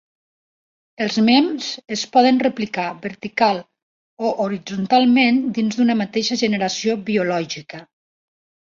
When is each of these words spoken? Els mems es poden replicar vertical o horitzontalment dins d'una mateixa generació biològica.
Els 1.05 1.17
mems 1.27 1.67
es 1.97 2.05
poden 2.15 2.41
replicar 2.45 2.87
vertical 3.05 3.61
o 4.25 4.33
horitzontalment 4.47 5.41
dins 5.61 5.79
d'una 5.81 5.99
mateixa 6.03 6.41
generació 6.45 6.99
biològica. 7.13 7.87